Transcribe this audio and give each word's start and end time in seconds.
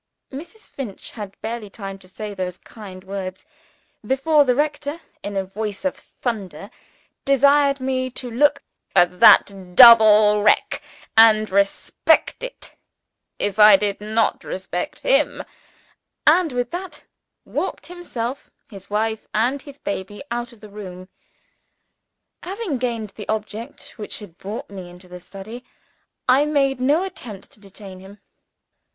Mrs. 0.31 0.67
Finch 0.67 1.11
had 1.11 1.39
barely 1.41 1.69
time 1.69 1.99
to 1.99 2.07
say 2.07 2.33
those 2.33 2.57
kind 2.57 3.03
words 3.03 3.45
before 4.03 4.45
the 4.45 4.55
rector, 4.55 4.99
in 5.21 5.35
a 5.35 5.43
voice 5.45 5.85
of 5.85 5.95
thunder, 5.95 6.71
desired 7.23 7.79
me 7.79 8.09
to 8.09 8.31
look 8.31 8.63
at 8.95 9.19
"that 9.19 9.75
double 9.75 10.41
Wreck, 10.41 10.81
and 11.15 11.51
respect 11.51 12.41
it 12.41 12.75
if 13.37 13.59
I 13.59 13.75
did 13.75 14.01
not 14.01 14.43
respect 14.43 15.01
him" 15.01 15.43
and 16.25 16.51
with 16.51 16.71
that 16.71 17.05
walked 17.45 17.85
himself, 17.85 18.49
his 18.71 18.89
wife, 18.89 19.27
and 19.35 19.61
his 19.61 19.77
baby 19.77 20.23
out 20.31 20.51
of 20.51 20.61
the 20.61 20.69
room. 20.69 21.09
Having 22.41 22.79
gained 22.79 23.09
the 23.11 23.29
object 23.29 23.93
which 23.99 24.17
had 24.17 24.39
brought 24.39 24.67
me 24.71 24.89
into 24.89 25.07
the 25.07 25.19
study, 25.19 25.63
I 26.27 26.45
made 26.47 26.81
no 26.81 27.03
attempt 27.03 27.51
to 27.51 27.59
detain 27.59 27.99
him. 27.99 28.19